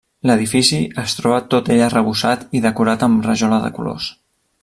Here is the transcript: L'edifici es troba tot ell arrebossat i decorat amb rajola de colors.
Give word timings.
L'edifici 0.27 0.77
es 1.01 1.13
troba 1.17 1.41
tot 1.55 1.69
ell 1.75 1.83
arrebossat 1.89 2.47
i 2.59 2.63
decorat 2.65 3.07
amb 3.09 3.31
rajola 3.31 3.61
de 3.67 3.73
colors. 3.79 4.09